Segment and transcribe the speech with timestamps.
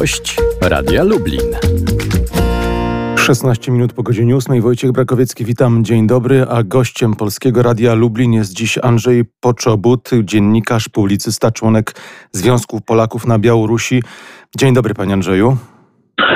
[0.00, 1.40] Gość Radia Lublin.
[3.16, 4.60] 16 minut po godzinie 8.
[4.60, 6.46] Wojciech Brakowiecki, witam, dzień dobry.
[6.48, 11.94] A gościem Polskiego Radia Lublin jest dziś Andrzej Poczobut, dziennikarz, publicysta, członek
[12.32, 14.02] Związku Polaków na Białorusi.
[14.58, 15.56] Dzień dobry, panie Andrzeju.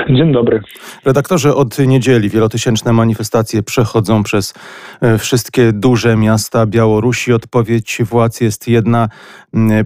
[0.09, 0.63] Dzień dobry.
[1.05, 4.55] Redaktorze, od niedzieli wielotysięczne manifestacje przechodzą przez
[5.01, 7.33] e, wszystkie duże miasta Białorusi.
[7.33, 9.09] Odpowiedź władz jest jedna: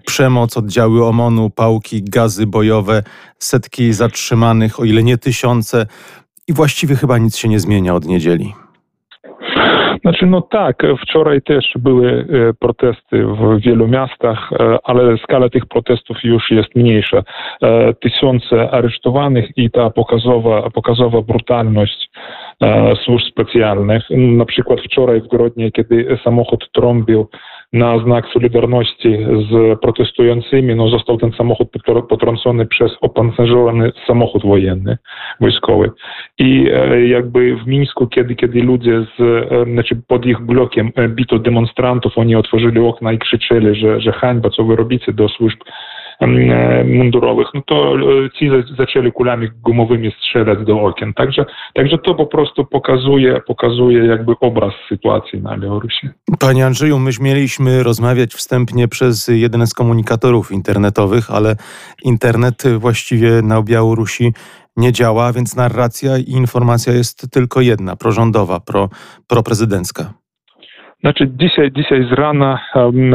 [0.06, 3.02] przemoc, oddziały OMON-u, pałki, gazy bojowe,
[3.38, 5.86] setki zatrzymanych, o ile nie tysiące.
[6.48, 8.54] I właściwie chyba nic się nie zmienia od niedzieli.
[10.02, 15.66] Znaczy, no tak, wczoraj też były e, protesty w wielu miastach, e, ale skala tych
[15.66, 17.22] protestów już jest mniejsza.
[17.62, 22.10] E, tysiące aresztowanych i ta pokazowa, pokazowa brutalność
[23.04, 24.02] służb specjalnych.
[24.10, 27.28] Na przykład wczoraj w Grodnie, kiedy samochód trąbił
[27.72, 29.18] na znak solidarności
[29.50, 31.68] z protestującymi, no został ten samochód
[32.08, 34.98] potrącony przez opancerzowany samochód wojenny,
[35.40, 35.90] wojskowy.
[36.38, 41.08] I e, jakby w Mińsku, kiedy, kiedy ludzie z, e, znaczy pod ich blokiem e,
[41.08, 45.58] bito demonstrantów, oni otworzyli okna i krzyczeli, że, że hańba, co wy robicie do służb
[46.84, 51.14] mundurowych, no to e, ci zaczęli kulami gumowymi strzelać do okien.
[51.14, 56.08] Także, także to po prostu pokazuje, pokazuje jakby obraz sytuacji na Białorusi.
[56.40, 61.56] Panie Andrzeju, myśmy mieliśmy rozmawiać wstępnie przez jeden z komunikatorów internetowych, ale
[62.04, 64.32] internet właściwie na Białorusi
[64.76, 68.88] nie działa, więc narracja i informacja jest tylko jedna, prorządowa, pro,
[69.26, 70.21] proprezydencka.
[71.02, 72.60] Znaczy dzisiaj, dzisiaj z rana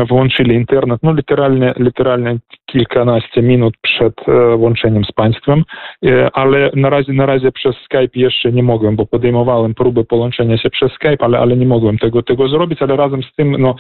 [0.09, 5.63] włączyli internet, no literalnie, literalnie kilkanaście minut przed e, łączeniem z państwem,
[6.05, 10.58] e, ale na razie, na razie przez Skype jeszcze nie mogłem, bo podejmowałem próbę połączenia
[10.58, 13.75] się przez Skype, ale, ale nie mogłem tego, tego zrobić, ale razem z tym no,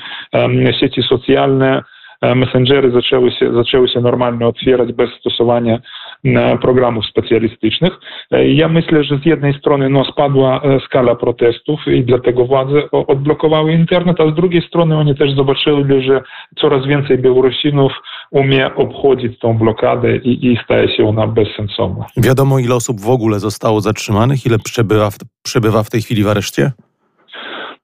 [0.79, 1.83] sieci socjalne,
[2.21, 2.35] E,
[3.53, 5.79] zaczęły się normalnie otwierać bez stosowania
[6.25, 7.93] e, programów specjalistycznych.
[8.31, 13.73] E, ja myślę, że z jednej strony no, spadła skala protestów i dlatego władze odblokowały
[13.73, 16.21] internet, a z drugiej strony oni też zobaczyli, że
[16.61, 17.91] coraz więcej Białorusinów
[18.31, 22.05] umie obchodzić tą blokadę i, i staje się ona bezsensowna.
[22.17, 26.27] Wiadomo, ile osób w ogóle zostało zatrzymanych, ile przebywa w, przebywa w tej chwili w
[26.27, 26.71] areszcie?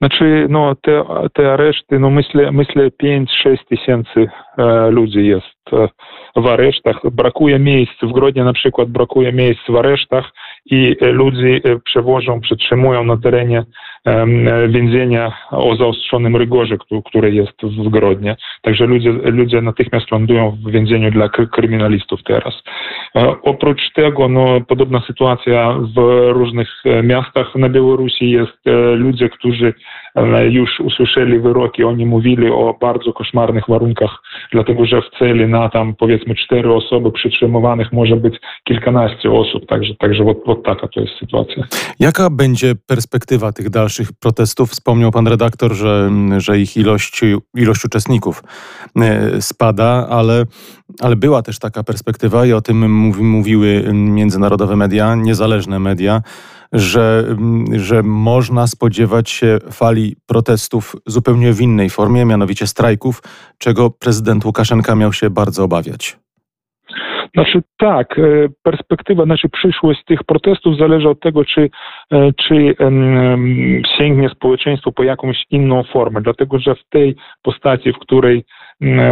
[0.03, 0.99] Значы ну те,
[1.33, 5.87] те арэшты ну мысля мысля 5 6 тысяч э, людзі ест э,
[6.35, 10.33] в арэштах бракуе месяц в гродні напрыклад бракуе месяц в арэштах
[10.65, 13.63] i e, ludzi e, przewożą, przetrzymują na terenie
[14.67, 18.35] więzienia o zaostrzonym rygorze, który jest w Grodnie.
[18.61, 22.63] Także ludzie, ludzie natychmiast lądują w więzieniu dla kryminalistów teraz.
[23.15, 28.57] E, oprócz tego, no, podobna sytuacja w różnych miastach na Białorusi jest
[28.95, 29.73] ludzie, którzy
[30.49, 35.95] już usłyszeli wyroki, oni mówili o bardzo koszmarnych warunkach, dlatego że w celi na tam
[35.95, 41.67] powiedzmy cztery osoby przytrzymywanych może być kilkanaście osób, także, także od, taka to jest sytuacja.
[41.99, 44.71] Jaka będzie perspektywa tych dalszych protestów?
[44.71, 47.21] Wspomniał pan redaktor, że, że ich ilość,
[47.55, 48.43] ilość uczestników
[48.95, 50.45] e, spada, ale,
[50.99, 52.91] ale była też taka perspektywa i o tym
[53.25, 56.21] mówiły międzynarodowe media, niezależne media,
[56.73, 57.35] że,
[57.75, 63.23] że można spodziewać się fali protestów zupełnie w innej formie, mianowicie strajków,
[63.57, 66.17] czego prezydent Łukaszenka miał się bardzo obawiać.
[67.33, 68.23] Znaczy tak, e,
[68.63, 71.69] perspektywa, znaczy przyszłość tych protestów zależy od tego, czy,
[72.11, 72.75] e, czy
[73.97, 78.43] sięgnie społeczeństwo po jakąś inną formę, dlatego że w tej postaci, w której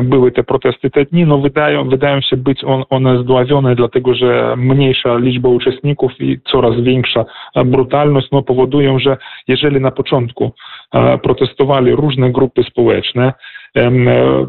[0.03, 4.55] były te protesty te dni, no wydają, wydają się być on, one zdławione, dlatego że
[4.57, 7.25] mniejsza liczba uczestników i coraz większa
[7.65, 9.17] brutalność no, powodują, że
[9.47, 10.51] jeżeli na początku
[11.23, 13.33] protestowali różne grupy społeczne, e,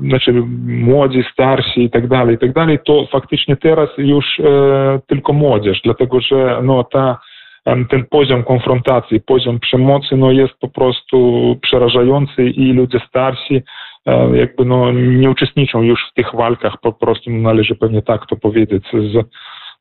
[0.08, 0.32] znaczy
[0.66, 5.80] młodzi, starsi i tak dalej, i tak dalej, to faktycznie teraz już e, tylko młodzież,
[5.84, 7.18] dlatego że no, ta
[7.64, 13.62] ten poziom konfrontacji, poziom przemocy no, jest po prostu przerażający i ludzie starsi
[14.06, 18.36] E, jakby no, nie uczestniczą już w tych walkach, po prostu należy pewnie tak to
[18.36, 19.26] powiedzieć z,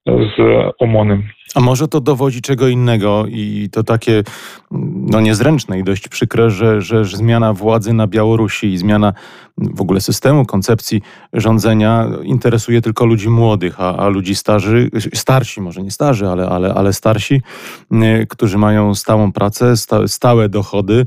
[0.05, 0.35] z
[0.79, 1.23] OMONem.
[1.55, 4.23] A może to dowodzi czego innego i to takie
[4.71, 9.13] no niezręczne i dość przykre, że, że, zmiana władzy na Białorusi i zmiana
[9.57, 11.01] w ogóle systemu, koncepcji
[11.33, 16.73] rządzenia interesuje tylko ludzi młodych, a, a ludzi starzy, starsi, może nie starzy, ale, ale,
[16.73, 17.41] ale starsi,
[18.29, 21.05] którzy mają stałą pracę, sta, stałe dochody,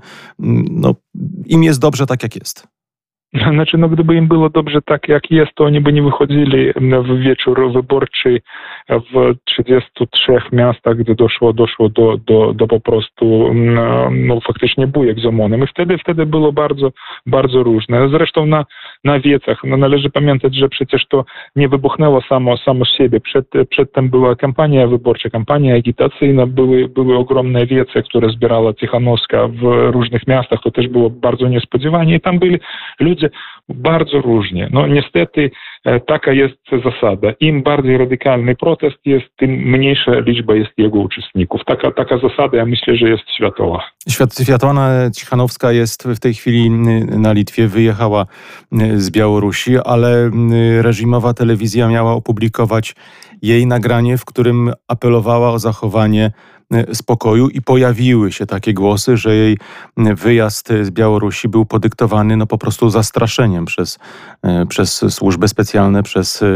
[0.70, 0.94] no
[1.46, 2.73] im jest dobrze tak jak jest.
[3.54, 7.18] Znaczy, no gdyby im było dobrze tak, jak jest, to oni by nie wychodzili w
[7.18, 8.40] wieczór wyborczy
[8.88, 13.54] w 33 miastach, gdzie doszło, doszło do, do, do po prostu
[14.10, 15.64] no, faktycznie bujek z OMON-em.
[15.64, 16.92] I wtedy, wtedy było bardzo,
[17.26, 18.08] bardzo różne.
[18.08, 18.64] Zresztą na,
[19.04, 21.24] na wiecach no, należy pamiętać, że przecież to
[21.56, 23.20] nie wybuchnęło samo, samo z siebie.
[23.20, 29.90] Przed, przedtem była kampania wyborcza, kampania agitacyjna, były, były ogromne wiece, które zbierała Cichanowska w
[29.92, 30.60] różnych miastach.
[30.64, 32.58] To też było bardzo niespodziewanie i tam byli
[33.00, 33.23] ludzie
[33.68, 34.68] bardzo różnie.
[34.72, 35.50] No niestety
[36.06, 37.32] taka jest zasada.
[37.40, 41.60] Im bardziej radykalny protest jest, tym mniejsza liczba jest jego uczestników.
[41.66, 43.82] Taka, taka zasada, ja myślę, że jest światowa.
[44.08, 48.26] Świat, Światłana Cichanowska jest w tej chwili na Litwie, wyjechała
[48.94, 50.30] z Białorusi, ale
[50.80, 52.94] reżimowa telewizja miała opublikować
[53.42, 56.30] jej nagranie, w którym apelowała o zachowanie
[56.72, 59.58] E, spokoju i pojawiły się takie głosy, że jej
[59.96, 63.98] wyjazd z Białorusi był podyktowany no po prostu zastraszeniem przez,
[64.42, 66.46] e, przez służby specjalne, przez, e,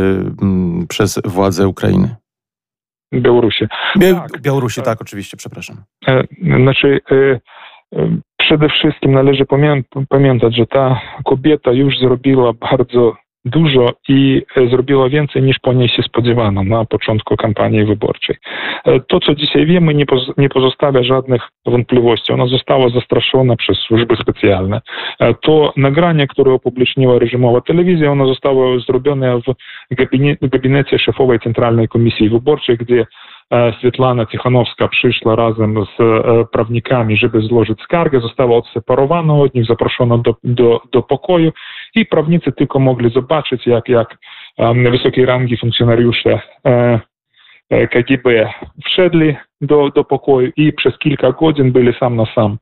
[0.88, 2.17] przez władze Ukrainy.
[3.15, 3.65] Białorusi.
[4.00, 4.41] tak.
[4.41, 5.76] Białorusi, tak, oczywiście, przepraszam.
[6.43, 7.00] Znaczy,
[8.37, 9.44] przede wszystkim należy
[10.09, 13.17] pamiętać, że ta kobieta już zrobiła bardzo
[13.48, 18.36] dużo i e, zrobiła więcej niż po niej się spodziewano na początku kampanii wyborczej.
[18.84, 22.32] E, to, co dzisiaj wiemy, nie, poz nie pozostawia żadnych wątpliwości.
[22.32, 24.80] Ona została zastraszona przez służby specjalne.
[25.20, 29.40] E, to nagranie, które opubliczniła reżimowa telewizja, ono zostało zrobione
[30.42, 33.06] w gabinecie szefowej Centralnej Komisji Wyborczej, gdzie
[33.81, 35.97] Світлана Тихановська прийшла разом з
[36.51, 41.51] правниками, żeby złożyć skargę, została odseparowana od nich, zaproszona do, do, do pokoju
[41.95, 44.18] i prawnicy tylko mogli zobaczyć, jak, jak
[44.91, 46.39] wysokiej rangi funkcjonariusze
[47.91, 48.53] KGB
[48.85, 52.57] wszedli do, do pokoju i przez kilka godzin byli sam na sam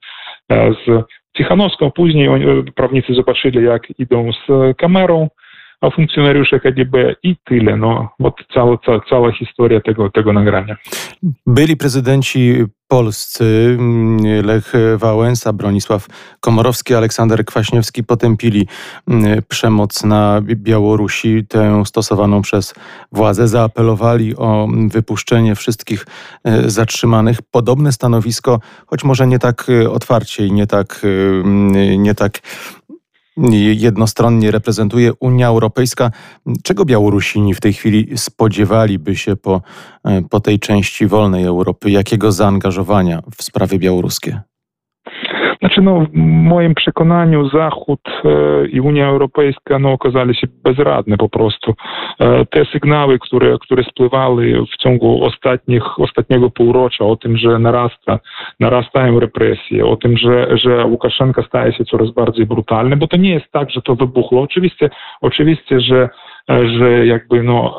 [0.50, 1.04] z
[1.38, 1.92] Tichanowską.
[1.92, 2.30] Później
[2.76, 5.45] prawnicy zobaczyli, jak idą z kamerą, a
[5.91, 7.77] funkcjonariusze KGB i tyle.
[7.77, 8.79] No, od cała,
[9.11, 10.77] cała, historia tego, tego nagrania.
[11.47, 16.07] Byli prezydenci polscy, mm, Lech Wałęsa, Bronisław
[16.41, 18.67] Komorowski, Aleksander Kwaśniewski potępili
[19.09, 22.75] mm, przemoc na Białorusi, tę stosowaną przez
[23.13, 23.49] władze.
[23.49, 26.07] Zaapelowali o mm, wypuszczenie wszystkich
[26.45, 27.43] e, zatrzymanych.
[27.43, 31.49] Podobne stanowisko, choć może nie tak e, otwarcie i nie tak, e,
[31.99, 32.41] nie tak
[33.75, 36.11] jednostronnie reprezentuje Unia Europejska.
[36.63, 39.63] Czego Białorusini w tej chwili spodziewaliby się po,
[40.05, 41.91] e, po tej części wolnej Europy?
[41.91, 44.41] Jakiego zaangażowania w sprawy białoruskie?
[45.67, 51.29] Znaczy, no, w moim przekonaniu Zachód e, i Unia Europejska no, okazali się bezradne po
[51.29, 51.75] prostu.
[52.21, 58.19] E, te sygnały, które, które spływały w ciągu ostatnich, ostatniego półrocza o tym, że narasta,
[58.61, 63.31] narastają represje, o tym, że, że Łukaszenka staje się coraz bardziej brutalny, bo to nie
[63.31, 64.43] jest tak, że to wybuchło.
[64.43, 64.91] Oczywiście,
[65.21, 66.09] oczywiście że
[66.49, 67.79] że jakby no,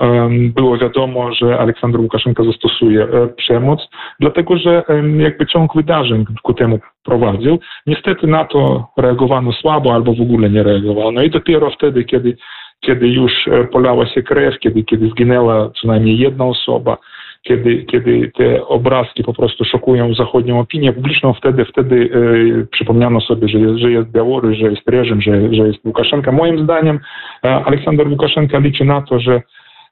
[0.56, 3.80] było wiadomo, że Aleksander Łukaszenka zastosuje e, przemoc,
[4.20, 4.84] dlatego że
[5.18, 7.60] jakby ciąg wydarzeń ku temu prowadził.
[7.88, 12.38] Niestety na to reagowano słabo albo w ogóle nie reagowano i dopiero wtedy, kiedy
[12.80, 16.98] kiedy już e, polała się krew, kiedy, kiedy zginęła co najmniej jedna osoba,
[17.42, 23.48] kiedy, kiedy te obrazki po prostu szokują zachodnią opinię publiczną, wtedy, wtedy e, przypomniano sobie,
[23.48, 26.32] że jest, że jest Białoruś, że jest reżim, że, że jest Łukaszenka.
[26.32, 27.00] Moim zdaniem
[27.46, 29.42] e, Aleksander Łukaszenka liczy na to, że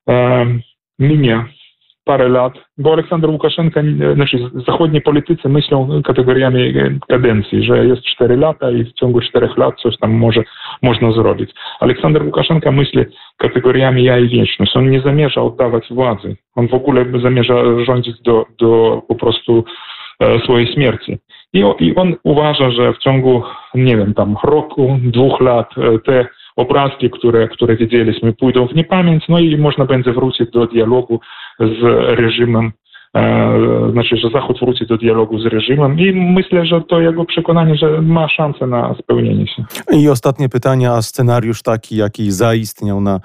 [0.10, 0.46] e,
[1.00, 1.46] minie
[2.06, 3.82] parę lat, bo Aleksander Łukaszenka,
[4.16, 4.38] znaczy
[4.68, 6.74] zachodni politycy myślą kategoriami
[7.08, 10.44] kadencji, że jest 4 lata i w ciągu 4 lat coś tam może
[10.82, 11.52] można zrobić.
[11.80, 13.06] Aleksander Łukaszenka myśli
[13.38, 14.78] kategoriami ja i wieczność.
[14.78, 16.36] On nie zamierza oddawać władzy.
[16.56, 19.64] On w ogóle zamierza rządzić do, do po prostu
[20.20, 21.18] e, swojej śmierci.
[21.54, 23.44] I, I on uważa, że w ciągu,
[23.76, 29.24] nie wiem, tam roku, dwóch lat e, te obrazki, które, które widzieliśmy, pójdą w niepamięć,
[29.30, 31.20] no i można będzie wrócić do dialogu
[31.60, 31.82] z
[32.20, 32.72] reżimem
[33.92, 38.02] znaczy, że Zachód wróci do dialogu z reżimem i myślę, że to jego przekonanie, że
[38.02, 39.66] ma szansę na spełnienie się.
[39.92, 43.20] I ostatnie pytanie, a scenariusz taki, jaki zaistniał na,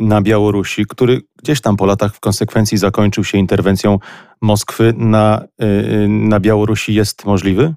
[0.00, 3.98] na Białorusi, który gdzieś tam po latach w konsekwencji zakończył się interwencją
[4.42, 7.74] Moskwy na, y, na Białorusi jest możliwy?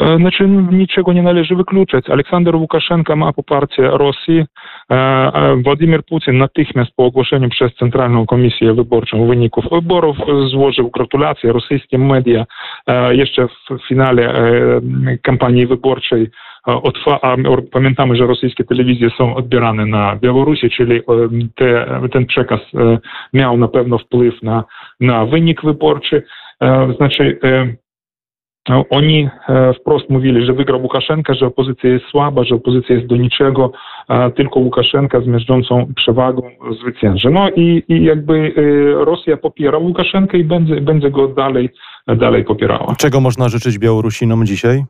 [0.00, 2.10] E, znaczy niczego nie należy wykluczać.
[2.10, 4.44] Aleksander Łukaszenka ma poparcie Rosji.
[4.90, 10.16] E, Władimir Putin natychmiast po ogłoszeniu przez Centralną Komisję Wyborczą wyników wyborów
[10.50, 11.52] złożył gratulacje.
[11.52, 12.44] Rosyjskie media
[12.86, 14.34] e, jeszcze w finale
[15.22, 16.30] kampanii wyborczej
[17.22, 17.36] a
[17.72, 21.00] pamiętamy, że rosyjskie telewizje są odbierane na Białorusi, czyli
[21.54, 22.60] te, ten przekaz
[23.32, 24.64] miał na pewno wpływ na,
[25.00, 26.22] na wynik wyborczy.
[26.96, 27.38] Znaczy
[28.90, 29.28] oni
[29.80, 33.72] wprost mówili, że wygrał Łukaszenka, że opozycja jest słaba, że opozycja jest do niczego,
[34.36, 36.42] tylko Łukaszenka z miażdżącą przewagą
[36.80, 37.30] zwycięży.
[37.30, 38.54] No i, i jakby
[38.96, 41.68] Rosja popiera Łukaszenkę i będzie, będzie go dalej,
[42.06, 42.94] dalej popierała.
[42.98, 44.84] Czego można życzyć Białorusinom dzisiaj?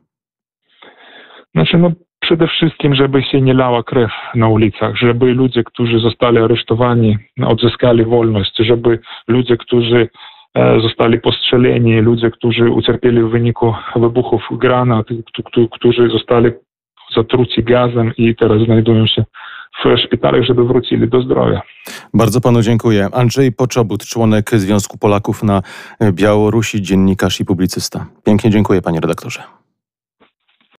[1.55, 6.37] Znaczy, no przede wszystkim, żeby się nie lała krew na ulicach, żeby ludzie, którzy zostali
[6.37, 10.07] aresztowani, odzyskali wolność, żeby ludzie, którzy e,
[10.81, 15.05] zostali postrzeleni, ludzie, którzy ucierpieli w wyniku wybuchów granat,
[15.71, 16.51] którzy zostali
[17.15, 19.25] zatruci gazem i teraz znajdują się
[19.85, 21.61] w szpitalach, żeby wrócili do zdrowia.
[22.13, 23.07] Bardzo panu dziękuję.
[23.13, 25.61] Andrzej Poczobut, członek Związku Polaków na
[26.11, 28.05] Białorusi, dziennikarz i publicysta.
[28.23, 29.43] Pięknie dziękuję panie redaktorze.